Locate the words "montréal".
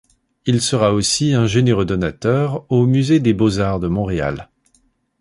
3.87-4.49